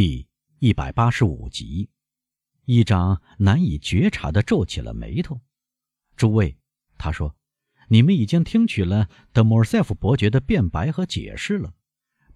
[0.00, 0.28] 第
[0.60, 1.90] 一百八十五集，
[2.66, 5.40] 议长难以觉察地皱起了眉头。
[6.14, 6.56] 诸位，
[6.96, 7.34] 他说
[7.90, 11.74] ：“你们已经听取了德莫尔塞夫伯爵的辩白和解释了。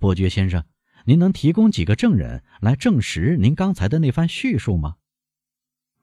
[0.01, 0.65] 伯爵先生，
[1.05, 4.97] 您能提供几个证人来证实您刚才的那番叙述吗？”“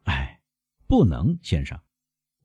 [0.08, 0.40] 哎，
[0.88, 1.78] 不能，先生。”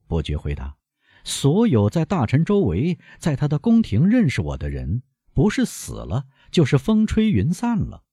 [0.07, 0.75] 伯爵回答。
[1.23, 5.03] “所有在大臣周围，在他的宫廷认识我的人，
[5.33, 8.03] 不是死了，就是风吹云散了。”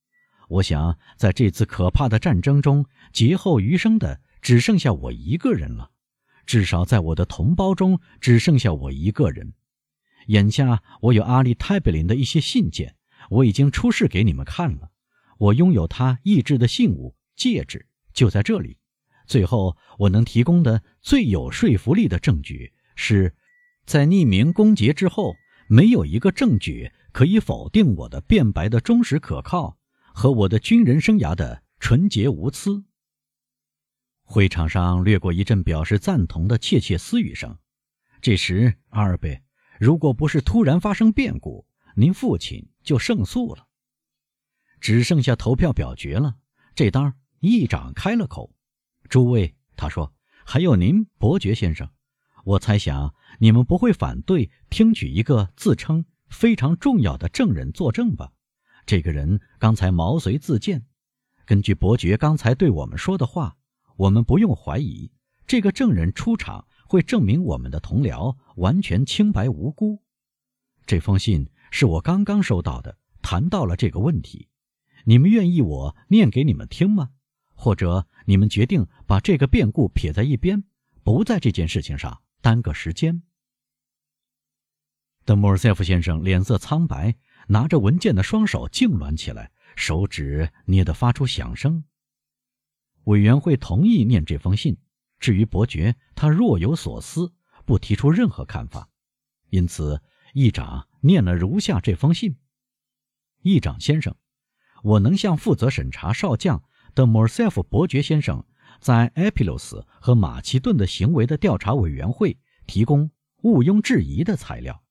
[0.52, 5.92] 我想，在这次可怕的战争中，劫后余生的只剩下我一个人了。
[6.44, 9.54] 至少在我的同胞中，只剩下我一个人。
[10.26, 12.96] 眼下，我有阿利泰贝林的一些信件，
[13.30, 14.90] 我已经出示给你们看了。
[15.38, 18.76] 我拥有他意志的信物戒指，就在这里。
[19.26, 23.34] 最后，我能提供的最有说服力的证据是，
[23.86, 25.34] 在匿名攻讦之后，
[25.66, 29.78] 没有一个证据可以否定我的辩白的忠实可靠。
[30.14, 32.84] 和我的军人生涯的纯洁无私。
[34.22, 37.58] 会场上掠过一阵表示赞同的窃窃私语声。
[38.20, 39.42] 这时，阿尔贝，
[39.78, 43.66] 如果不是突然发生变故，您父亲就胜诉了。
[44.80, 46.36] 只剩下投票表决了。
[46.74, 48.54] 这当议长开了口
[49.10, 51.90] ：“诸位，他说，还有您，伯爵先生，
[52.44, 58.32] 我猜想你们不会反对听取一个自称非常重要的证人作证吧？”
[58.84, 60.84] 这个人刚才毛遂自荐。
[61.44, 63.56] 根据伯爵刚才对我们说的话，
[63.96, 65.10] 我们不用怀疑，
[65.46, 70.02] 这个证人出场会证明我们的同僚完全清白无辜。
[70.86, 74.48] 这封信是我刚刚收到的，谈到了这个问题。
[75.04, 77.10] 你们愿意我念给你们听吗？
[77.54, 80.64] 或者你们决定把这个变故撇在一边，
[81.02, 83.22] 不在这件事情上耽搁时间？
[85.24, 87.16] 德莫尔塞夫先生脸色苍白。
[87.48, 91.84] 拿着文件的双手痉挛起来，手指捏得发出响声。
[93.04, 94.76] 委员会同意念这封信，
[95.18, 97.32] 至于伯爵，他若有所思，
[97.64, 98.88] 不提出任何看法。
[99.50, 100.00] 因此，
[100.34, 102.36] 议长念了如下这封信：
[103.42, 104.14] 议长先生，
[104.84, 106.62] 我能向负责审查少将
[106.94, 108.44] 的莫尔塞夫伯爵先生
[108.80, 113.10] 在埃皮洛斯和马其顿的行为的调查委员会提供
[113.42, 114.84] 毋庸置疑的材料。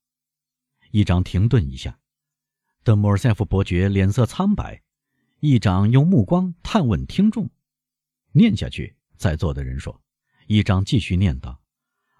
[0.92, 2.01] 议长停顿一下。
[2.84, 4.82] 德莫尔塞夫伯爵脸色苍白，
[5.40, 7.48] 议长用目光探问听众。
[8.32, 10.02] 念下去，在座的人说。
[10.48, 11.62] 议长继续念道：“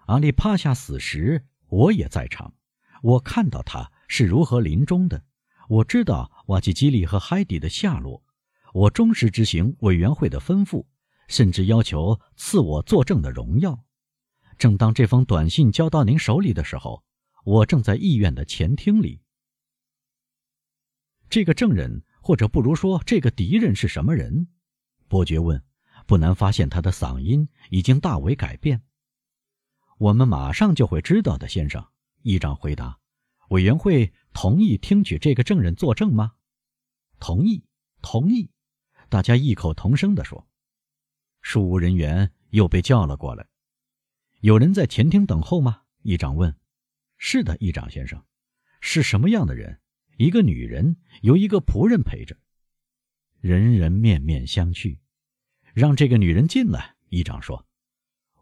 [0.06, 2.54] 阿里帕夏死时，我也在场，
[3.02, 5.24] 我看到他是如何临终的。
[5.68, 8.22] 我知道瓦基基利和海底的下落。
[8.72, 10.86] 我忠实执行委员会的吩咐，
[11.26, 13.82] 甚至要求赐我作证的荣耀。
[14.56, 17.02] 正当这封短信交到您手里的时候，
[17.44, 19.20] 我正在议院的前厅里。”
[21.32, 24.48] 这个证人，或者不如说这个敌人是什么人？
[25.08, 25.64] 伯爵问。
[26.06, 28.82] 不难发现，他的嗓音已经大为改变。
[29.96, 31.82] 我们马上就会知道的，先生。
[32.20, 32.98] 议长回答。
[33.48, 36.34] 委员会同意听取这个证人作证吗？
[37.18, 37.64] 同意，
[38.02, 38.50] 同意。
[39.08, 40.46] 大家异口同声地说。
[41.40, 43.46] 数务人员又被叫了过来。
[44.40, 45.80] 有人在前厅等候吗？
[46.02, 46.54] 议长问。
[47.16, 48.22] 是的，议长先生。
[48.82, 49.80] 是什么样的人？
[50.16, 52.36] 一个女人由一个仆人陪着，
[53.40, 54.98] 人人面面相觑。
[55.74, 57.66] 让这个女人进来，议长说。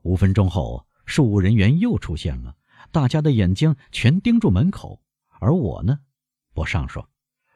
[0.03, 2.57] 五分钟后，数务人员又出现了，
[2.91, 5.03] 大家的眼睛全盯住门口。
[5.39, 6.01] 而我呢，
[6.53, 7.09] 博尚说，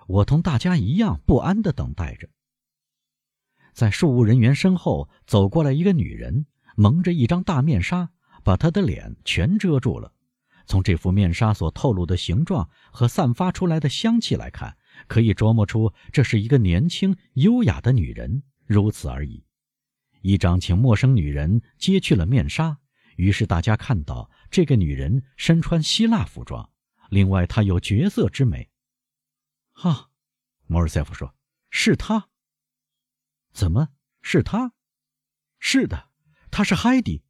[0.07, 2.29] 我同大家一样不安地等待着。
[3.73, 6.47] 在数务人员身后走过来一个女人，
[6.77, 8.11] 蒙着一张大面纱，
[8.45, 10.14] 把她的脸全遮住了。
[10.67, 14.77] 从这副面纱所透露的形状和散发出来的香气来看，
[15.07, 19.45] 可以琢磨出这是一个年轻优雅的女人，如此而已。
[20.23, 22.79] 议长请陌生女人揭去了面纱，
[23.17, 26.71] 于是大家看到这个女人身穿希腊服装，
[27.11, 28.71] 另外她有绝色之美。
[29.73, 30.11] 哈，
[30.67, 31.35] 莫尔塞夫说
[31.69, 32.29] ：“是她。”
[33.53, 33.91] 怎么
[34.23, 34.73] 是她？
[35.59, 36.09] 是的，
[36.51, 37.23] 她是海蒂。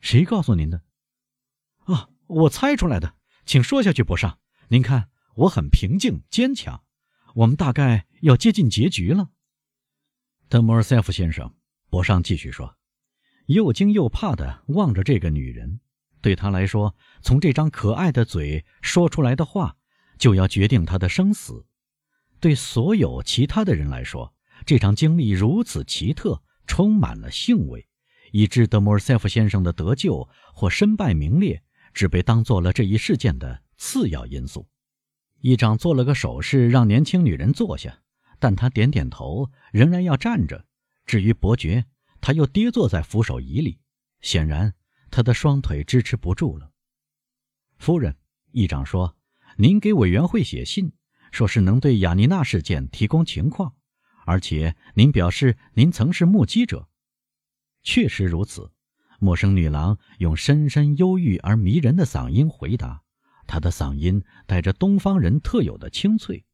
[0.00, 0.82] 谁告诉您的？
[1.92, 3.14] 啊，我猜出来的，
[3.44, 4.38] 请说下去，博尚。
[4.68, 6.82] 您看，我很平静坚强。
[7.34, 9.30] 我们大概要接近结局了。
[10.48, 11.54] 德莫尔塞夫先生，
[11.88, 12.76] 博尚继续说，
[13.46, 15.80] 又惊又怕地望着这个女人。
[16.20, 19.76] 对他来说，从这张可爱的嘴说出来的话，
[20.18, 21.66] 就要决定他的生死。
[22.40, 24.34] 对所有其他的人来说，
[24.66, 27.88] 这场经历如此奇特，充满了兴味，
[28.32, 31.62] 以致德莫尔塞夫先生的得救或身败名裂。
[31.92, 34.68] 只被当做了这一事件的次要因素。
[35.40, 38.00] 议长做了个手势，让年轻女人坐下。
[38.42, 40.64] 但他点点头，仍然要站着。
[41.04, 41.84] 至于伯爵，
[42.22, 43.78] 他又跌坐在扶手椅里，
[44.22, 44.72] 显然
[45.10, 46.70] 他的双腿支持不住了。
[47.76, 48.16] 夫人，
[48.52, 49.14] 议长说
[49.58, 50.92] ：“您给委员会写信，
[51.30, 53.74] 说是能对雅尼娜事件提供情况，
[54.24, 56.88] 而且您表示您曾是目击者。”
[57.84, 58.72] 确实如此，
[59.20, 63.02] 陌生女郎用深深忧郁而迷人的嗓音回答，
[63.46, 66.44] 她的嗓音带着东方人特有的清脆。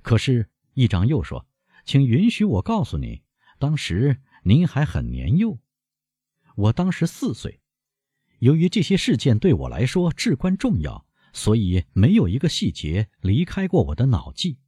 [0.00, 1.46] 可是，议长又说
[1.84, 3.22] ：“请允许我告诉你。”
[3.60, 5.60] 当时您还很年幼，
[6.56, 7.60] 我当时四岁。
[8.40, 14.58] 由于这些事件对我来说至关重要，所以没有一个细节离开过我的脑际，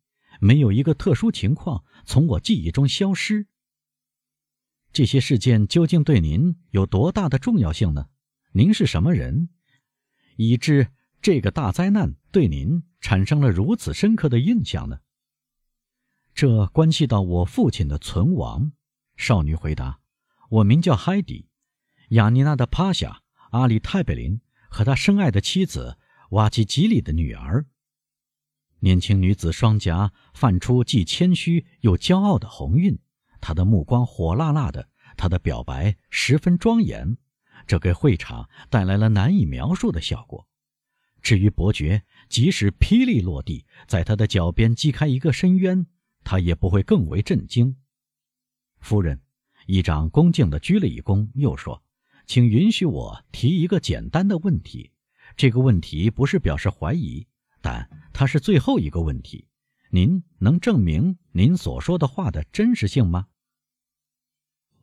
[0.41, 3.49] 没有一个特殊情况从我记忆中消失。
[4.95, 8.07] 这些事件究竟对您有多大的重要性呢？
[8.53, 9.49] 您是什么人，
[10.37, 10.87] 以致
[11.21, 15.01] 这个大灾难对您产生了如此深刻的印象呢？
[16.33, 18.71] 这关系到我父亲的存亡。
[19.17, 19.99] 少女回答
[20.49, 21.49] ：“我名叫海迪，
[22.11, 23.21] 雅尼娜的帕夏
[23.51, 24.41] 阿里泰贝林
[24.71, 25.99] 和他深爱的妻子
[26.31, 27.67] 瓦基吉里的女儿。”
[28.79, 32.97] 年轻女子双颊泛出既谦虚又骄傲的红晕，
[33.47, 34.89] 他的目光火辣辣的，
[35.19, 37.19] 他的表白十分庄严，
[37.67, 40.49] 这给会场带来了难以描述的效果。
[41.21, 45.87] 至于伯爵，即使霹雳落地，在他的脚边击开一个深渊，
[46.23, 47.77] 他也不会更为震惊。
[48.81, 49.21] 夫人，
[49.67, 51.83] 议长恭敬地鞠了一躬，又说
[52.25, 54.91] ：“请允许我提一个简单的问题。
[55.37, 57.27] 这个问题不是表示怀疑，
[57.61, 59.47] 但它是最后一个问题。
[59.91, 63.27] 您能证明您所说的话的真实性吗？”“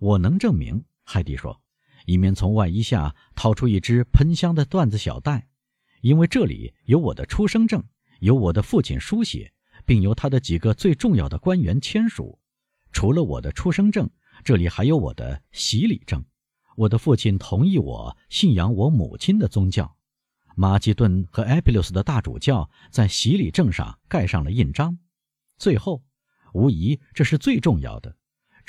[0.01, 1.61] 我能证明。”海蒂说，
[2.05, 5.47] 一面从外衣下掏出一只喷香的缎子小袋
[6.01, 7.83] ，“因为这里有我的出生证，
[8.19, 9.53] 有我的父亲书写，
[9.85, 12.39] 并由他的几个最重要的官员签署。”
[12.91, 14.09] 除了我的出生证，
[14.43, 16.25] 这里还有我的洗礼证。
[16.75, 19.95] 我的父亲同意我信仰我母亲的宗教。
[20.55, 24.97] 马其顿和埃皮留斯的大主教在洗礼证上盖上了印章。
[25.57, 26.03] 最后，
[26.53, 28.17] 无疑这是最重要的，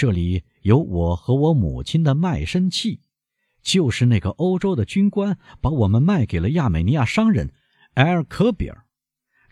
[0.03, 3.03] 这里有我和我母亲的卖身契，
[3.63, 7.53] 就是那个欧洲的军官把我们卖给了亚美尼亚商人
[7.95, 8.85] 埃尔科比尔。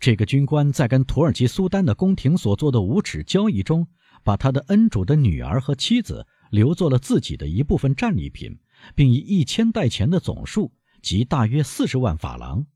[0.01, 3.87] 这个军官在跟土耳其苏丹的宫廷所做的无耻交易中。
[4.25, 8.59] 把他的恩主的女儿和妻子留作了自己的一部分战利品，
[8.97, 12.67] 并以一千袋钱的总数，即大约四十万法郎，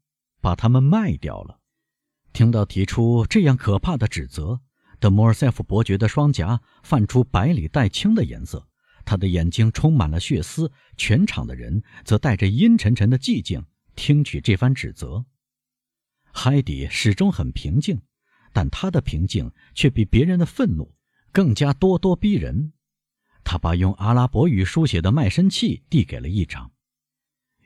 [0.40, 1.58] 把他们卖掉了。
[2.32, 4.60] 听到提出这样可怕的指责，
[5.04, 8.66] 德莫尔塞夫伯爵的双颊泛出白里带青的颜色，
[9.04, 10.72] 他的眼睛充满了血丝。
[10.96, 15.26] 全场的人则带着阴沉沉的寂静听取这番指责。
[16.32, 18.00] 海底始终很平静，
[18.54, 20.94] 但他的平静却比别人的愤怒。
[21.32, 22.72] 更加咄咄逼人，
[23.44, 26.72] 他把用阿拉伯语书写的卖身契递给了议长。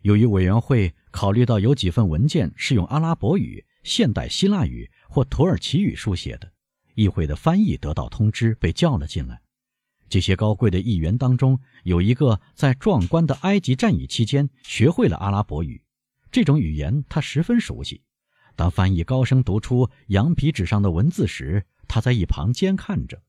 [0.03, 6.53] 由于委员会考虑到有几份文件是用阿拉伯语、现代希腊语或土耳其语书写的，
[6.99, 9.41] 议会的翻译得到通知，被叫了进来。
[10.09, 15.81] 这些高贵的议员当中，有一个在壮观的埃及战役期间学会了阿拉伯语，
[16.33, 18.03] 这种语言他十分熟悉。
[18.57, 23.23] 当翻译高声读出羊皮纸上的文字时，他在一旁监看着。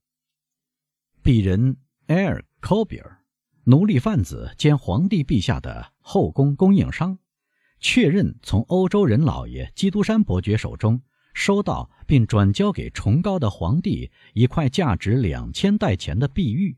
[1.21, 1.77] 鄙人
[2.07, 3.19] 埃尔·科比尔，
[3.65, 7.19] 奴隶贩子兼皇帝陛下的后宫供应商，
[7.79, 10.99] 确认从欧洲人老爷基督山伯爵手中
[11.39, 16.77] 收到并转交给崇高的皇帝一块价值两千代钱的碧玉。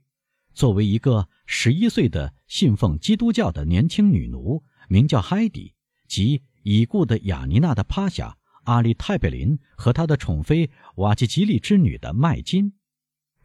[0.53, 5.73] 作为一个十一岁的信奉基督教的年轻女奴，名叫海迪，
[6.07, 12.73] 及已故的雅尼娜的帕夏阿里泰贝林和他的宠妃瓦吉吉利之女的麦金。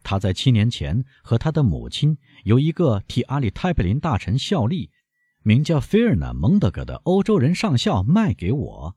[0.03, 4.91] 他在七年前和他的母亲由一个替阿里泰贝林大臣效力、
[5.41, 8.95] 名叫菲尔纳蒙德格的欧洲人上校卖给我。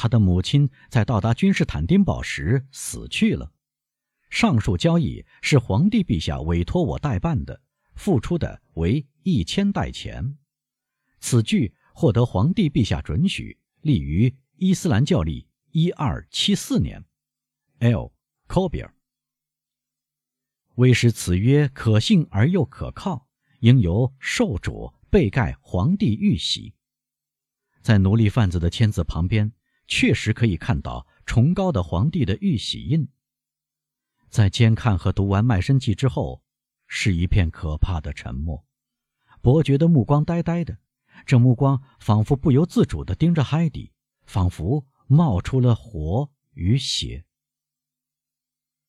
[0.00, 3.52] 他的母亲在到达君士坦丁堡时死去了。
[4.30, 7.60] 上述交易是皇帝陛下委托我代办的，
[7.96, 10.38] 付出的为一千袋钱。
[11.18, 17.04] 此据获得皇帝陛下准许，立于伊斯兰教历一二七四年。
[17.80, 18.10] L.
[18.46, 18.94] 科比尔。
[20.76, 23.28] 为使此约可信而又可靠，
[23.58, 26.72] 应由受主被盖皇帝玉玺。
[27.82, 29.52] 在奴隶贩子的签字旁边，
[29.90, 33.08] 确实可以看到崇高的皇帝的玉玺印。
[34.28, 36.44] 在监看和读完卖身契之后，
[36.86, 38.64] 是一片可怕的沉默。
[39.42, 40.78] 伯爵的目光呆呆的，
[41.26, 43.92] 这目光仿佛不由自主地盯着海底，
[44.24, 47.24] 仿佛冒出了火与血。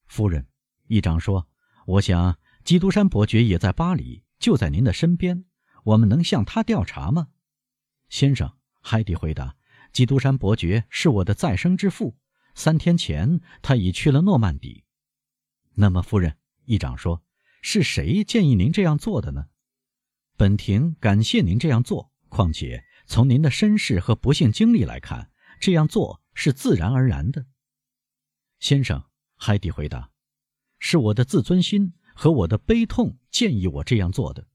[0.05, 0.47] 夫人。
[0.87, 1.47] 议长说
[1.87, 5.45] ：“我想基督山伯爵也在巴黎，就在您的身边。
[5.85, 7.29] 我们能向他调查吗？”
[8.09, 9.55] 先生，海蒂回答
[9.91, 12.17] ：“基督山伯爵是我的再生之父。
[12.53, 14.83] 三天前他已去了诺曼底。”
[15.75, 17.23] 那么，夫人，议长说
[17.61, 19.45] ：“是谁建议您这样做的呢？”
[20.35, 22.11] 本庭感谢您这样做。
[22.29, 27.45] 况且从您的身世和不幸经历来看，这样做是自然而然的。
[28.59, 29.03] 先生，
[29.35, 30.11] 海蒂回答。
[30.79, 34.47] 是我的自尊心和我的悲痛建议我这样做的。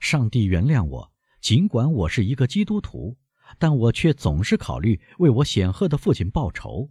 [0.00, 3.18] 上帝原谅我，尽管我是一个基督徒，
[3.58, 6.90] 但我却总是考虑为我显赫的父亲报仇。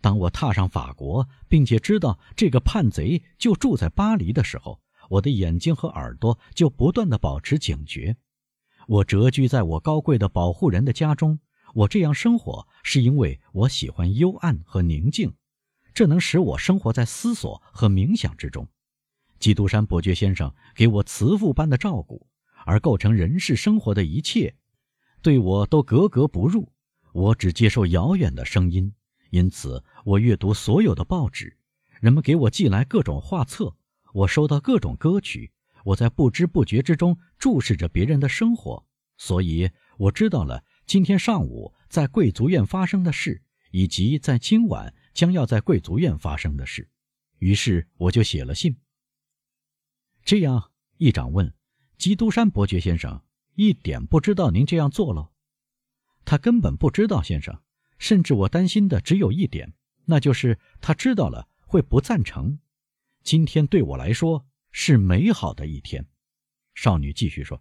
[0.00, 4.80] 当我踏上法国，并且知道这个叛贼就住在巴黎的时候，
[5.10, 8.16] 我的眼睛和耳朵就不断地保持警觉。
[8.86, 11.40] 我谪居在我高贵的保护人的家中，
[11.74, 15.34] 我这样生活是因为我喜欢幽暗和宁静。
[15.92, 18.68] 这能使我生活在思索和冥想之中。
[19.40, 22.28] 基督山伯爵先生给我慈父般的照顾，
[22.64, 24.54] 而构成人世生活的一切，
[25.28, 26.72] 对我都格格不入。
[27.12, 28.94] 我只接受遥远的声音，
[29.28, 31.58] 因此我阅读所有的报纸，
[32.00, 33.76] 人们给我寄来各种画册，
[34.14, 35.52] 我收到各种歌曲。
[35.84, 38.86] 我在不知不觉之中注视着别人的生活，
[39.18, 44.94] 所以我知道了今天上午在贵族院发生的事，以及在今晚。
[45.12, 46.88] 将要在贵族院发生的事，
[47.38, 48.78] 于是我就写了信。
[50.24, 51.52] 这样，议长问
[51.98, 53.20] ：“基督山伯爵先生
[53.58, 55.32] 一点不知道您这样做了？”
[56.24, 57.60] 他根本不知道，先生。
[57.98, 59.74] 甚至我担心的只有一点，
[60.04, 62.60] 那就是他知道了会不赞成。
[63.24, 66.06] 今天对我来说是美好的一天。
[66.76, 67.60] 少女继续说，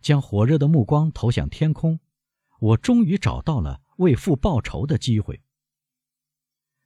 [0.00, 1.98] 将火热的目光投向天空。
[2.60, 5.42] 我终于找到了为父报仇的机会。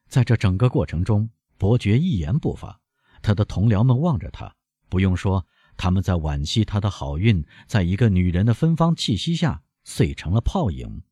[0.09, 2.81] 在这整个过程中，伯爵一言不发。
[3.21, 4.57] 他的同僚们望着他，
[4.89, 5.47] 不用说，
[5.77, 11.03] 他们在惋惜他的好运，在一个女人的芬芳气息下碎成了泡影。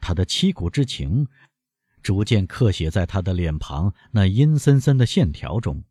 [0.00, 1.26] 他的凄苦之情，
[2.02, 5.84] 逐渐刻写在他的脸庞那阴森森的线条中。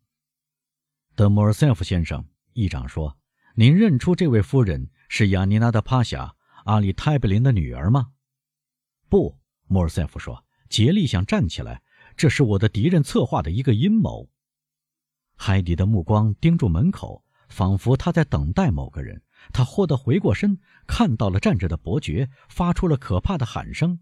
[1.16, 3.16] 德莫尔塞夫先生，议长说
[3.56, 8.12] ：“您认出这位夫人是雅尼娜的帕夏阿里泰贝林的女儿吗？”
[9.08, 11.82] 不，莫尔塞夫说，竭力想站起来。
[12.16, 14.28] 这是我的敌人策划的一个阴谋。
[15.34, 19.22] 海底的目光盯住门口，仿佛他在等待某个人。
[19.52, 24.00] 他豁地回过身，看到了站着的伯爵，发出了可怕的喊声：“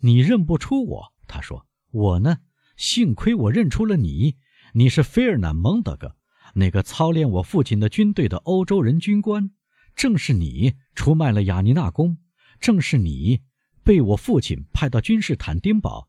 [0.00, 2.38] 你认不出我？”他说：“我呢？
[2.76, 4.36] 幸亏我认出了你。
[4.74, 6.16] 你是菲尔南蒙德格，
[6.54, 9.50] 那个操练我父亲的军队的欧洲人军官。
[9.96, 12.18] 正是你出卖了雅尼娜宫，
[12.60, 13.40] 正是你
[13.82, 16.08] 被我父亲派到君士坦丁堡。”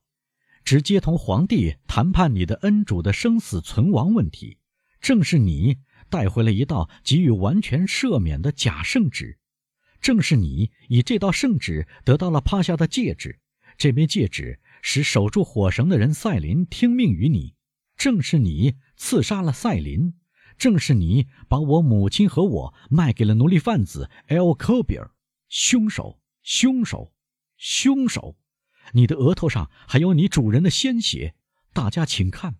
[0.63, 4.59] 直接同皇帝谈判你的恩主的生死存亡问题，
[5.01, 5.77] 正是你
[6.09, 9.37] 带回了一道给予完全赦免的假圣旨，
[10.01, 13.39] 正是你以这道圣旨得到了帕夏的戒指，
[13.77, 17.55] 这枚戒指使守住火绳的人赛琳听命于你，
[17.95, 20.15] 正是你刺杀了赛琳，
[20.57, 24.53] 正是你把我母亲和我卖给了奴隶贩子 L.
[24.53, 25.11] 科比尔，
[25.47, 27.13] 凶手，凶手，
[27.57, 28.37] 凶手。
[28.93, 31.35] 你的额头上还有你主人的鲜血，
[31.73, 32.55] 大家请看。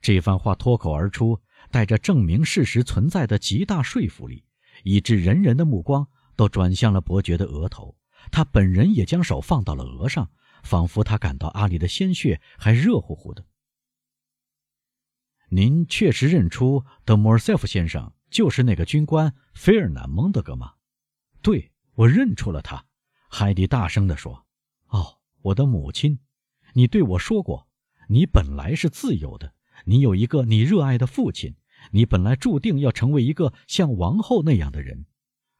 [0.00, 1.40] 这番话脱口而出，
[1.72, 4.44] 带着证明事实存在的极大说服力，
[4.84, 7.96] 以致人人的目光都转向了伯爵的额头。
[8.30, 10.30] 他本人也将手放到了额上，
[10.62, 13.44] 仿佛他感到阿里的鲜血还热乎乎的。
[15.48, 20.74] 您确实认出德莫尔塞夫先生就是那个军官菲尔南蒙德格吗？
[21.42, 22.86] 对，我认出了他。
[23.28, 24.46] 海蒂大声地说。
[24.88, 26.20] 哦，我的母亲，
[26.74, 27.66] 你对我说过，
[28.08, 29.54] 你本来是自由的，
[29.86, 31.56] 你有一个你热爱的父亲，
[31.90, 35.06] 你本来注定要成为一个像王后那样的人。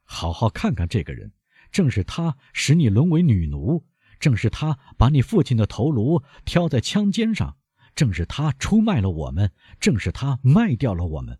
[0.03, 1.31] 好好看看这个人，
[1.71, 3.85] 正是他使你沦为女奴，
[4.19, 7.57] 正是他把你父亲的头颅挑在枪尖上，
[7.95, 11.39] 正是他出卖了我们，正是他卖掉了我们。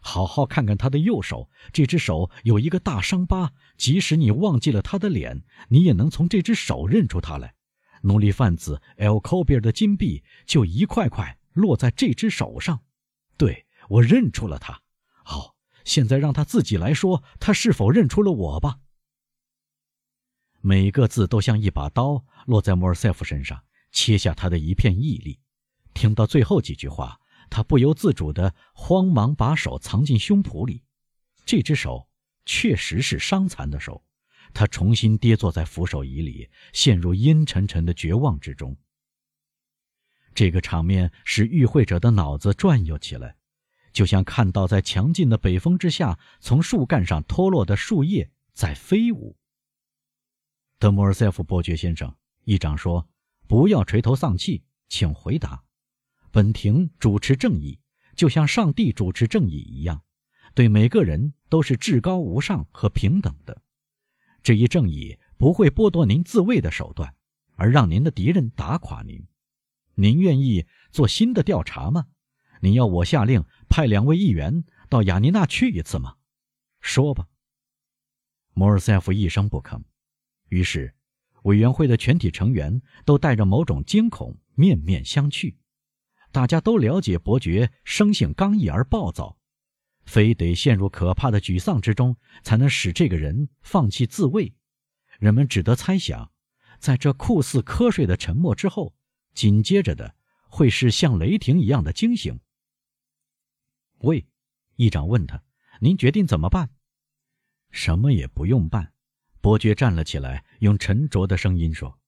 [0.00, 3.52] 好好看看他的右手，这只手有一个大伤疤。
[3.78, 7.54] 即使你忘记了他的脸，你也能从这只手认出他来。
[8.02, 12.80] 奴隶贩子 El c o b i r 的金币就一块块落在这只手上。
[13.38, 14.82] 对我认出了他。
[15.24, 18.80] 好，现在让他自己来说，他是否认出了我吧。
[20.60, 25.40] 每个字都像一把刀落在莫尔塞夫身上，切下他的一片毅力。
[25.92, 27.20] 听到最后几句话。
[27.50, 30.82] 他不由自主地慌忙把手藏进胸脯里，
[31.44, 32.08] 这只手
[32.44, 34.02] 确实是伤残的手。
[34.52, 38.76] 他重新跌坐在扶手椅里，陷入阴沉沉的绝望之中。
[40.34, 43.36] 这个场面使与会者的脑子转悠起来，
[43.94, 49.36] 就像看到在强劲的北风之下从树干上脱落的树叶在飞舞。
[50.78, 53.08] 德莫尔塞夫伯爵先生，议长说
[53.46, 55.62] ：“不要垂头丧气，请回答。
[56.32, 57.78] 本庭主持正义，
[58.16, 60.02] 就像上帝主持正义一样，
[60.54, 63.62] 对每个人都是至高无上和平等的。
[64.42, 67.14] 这一正义不会剥夺您自卫的手段，
[67.54, 69.24] 而让您的敌人打垮您。
[69.94, 72.08] 您愿意做新的调查吗？
[72.64, 76.14] 你要我下令派两位议员到雅尼娜去一次吗？
[76.80, 77.26] 说吧。”
[78.56, 79.82] 摩尔塞夫一声不吭。
[80.48, 80.94] 于是，
[81.42, 85.56] 委员会的全体成员都带着某种惊恐，面面相觑。
[86.32, 89.36] 大家都了解伯爵生性刚毅而暴躁，
[90.06, 94.54] 非得陷入可怕的沮丧之中，才能使这个人放弃自卫。
[95.18, 96.32] 人们只得猜想，
[96.78, 98.94] 在这酷似瞌睡的沉默之后，
[99.34, 100.16] 紧接着的
[100.48, 102.40] 会是像雷霆一样的惊醒。
[104.04, 104.26] 喂，
[104.76, 105.42] 议长问他
[105.80, 106.68] ：“您决定怎么办
[107.72, 108.92] ？”“什么也不用办。”
[109.40, 111.98] 伯爵站了起来，用沉着的声音说：“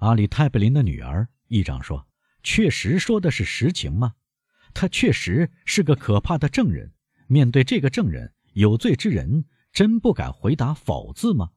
[0.00, 2.08] 阿里泰贝林的女儿。”议长说
[2.42, 4.14] ：“确实说的是实情吗？
[4.74, 6.92] 他确实是个可怕的证人。
[7.28, 11.52] 面对这个证人，有罪之人真不敢回答否字吗？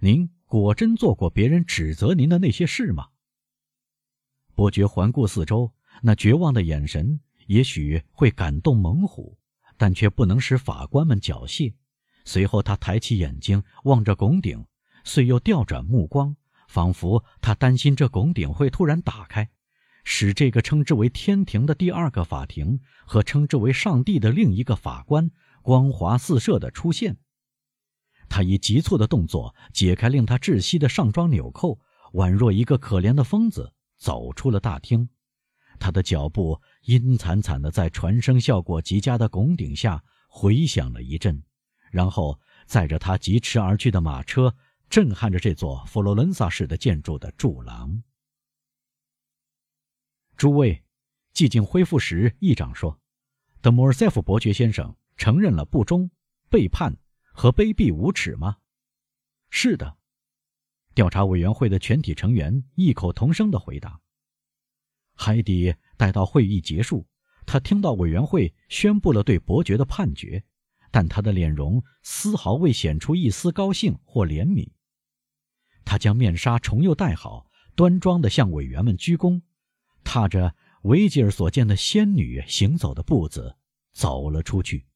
[0.00, 3.10] 您果真做过别人指责您的那些事吗？”
[4.56, 9.38] 伯爵环顾四周，那绝望的眼神也许会感动猛虎，
[9.76, 11.74] 但却不能使法官们缴械。
[12.24, 14.64] 随后，他抬起眼睛望着拱顶，
[15.04, 16.36] 遂又调转目光，
[16.68, 19.50] 仿佛他担心这拱顶会突然打开，
[20.04, 27.18] 使这个称之为天庭的第二个法庭和称之为上帝的另一个法官光华四射地出现。
[28.28, 31.78] 他以急促的动作解开令他窒息的上装纽扣，
[32.14, 35.10] 宛若一个可怜的疯子走出了大厅。
[35.78, 41.42] 他的脚步阴惨惨的在传声效果极佳的拱顶下回响了一阵。
[41.90, 44.52] 然后载着他疾驰而去的马车，
[44.90, 48.02] 震撼着这座佛罗伦萨式的建筑的柱廊。
[50.36, 50.82] 诸位，
[51.32, 53.00] 寂静恢复时，议长说
[53.62, 56.10] ：“德莫尔塞夫伯爵先生承认了不忠、
[56.50, 56.96] 背叛
[57.32, 58.56] 和卑鄙无耻吗
[59.48, 59.96] ？”“是的。”
[60.96, 64.00] 调查委员会的全体成员异口同声的回答。
[65.14, 67.06] 海底待到会议结束，
[67.46, 70.44] 他听到委员会宣布了对伯爵的判决。
[70.90, 74.68] 但他的脸容丝毫未显出一丝高兴或怜悯。
[75.84, 79.42] 他将面纱重又戴好，端庄地向委员们鞠躬，
[80.04, 83.56] 踏着维吉尔所见的仙女行走的步子
[83.92, 84.86] 走了出去。